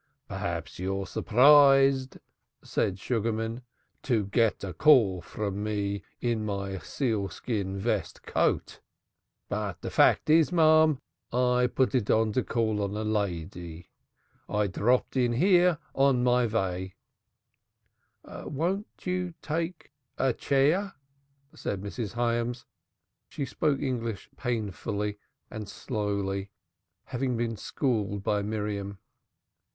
"P'raps 0.27 0.79
you're 0.79 1.05
surprised," 1.05 2.17
said 2.63 2.97
Sugarman, 2.97 3.61
"to 4.01 4.25
get 4.25 4.63
a 4.63 4.73
call 4.73 5.21
from 5.21 5.63
me 5.63 6.01
in 6.19 6.43
my 6.43 6.79
sealskin 6.79 7.77
vest 7.77 8.23
coat. 8.23 8.79
But 9.47 9.81
de 9.81 9.91
fact 9.91 10.27
is, 10.27 10.51
marm, 10.51 10.99
I 11.31 11.67
put 11.67 11.93
it 11.93 12.09
on 12.09 12.31
to 12.31 12.43
call 12.43 12.81
on 12.81 12.97
a 12.97 13.03
lady. 13.03 13.91
I 14.49 14.53
only 14.61 14.67
dropped 14.69 15.15
in 15.17 15.33
here 15.33 15.77
on 15.93 16.23
my 16.23 16.47
vay." 16.47 16.95
"Won't 18.25 19.05
you 19.05 19.35
take 19.43 19.91
a 20.17 20.33
chair?" 20.33 20.95
said 21.53 21.81
Mrs. 21.83 22.13
Hyams. 22.13 22.65
She 23.29 23.45
spoke 23.45 23.79
English 23.79 24.31
painfully 24.35 25.19
and 25.51 25.69
slowly, 25.69 26.49
having 27.03 27.37
been 27.37 27.55
schooled 27.55 28.23
by 28.23 28.41
Miriam. 28.41 28.97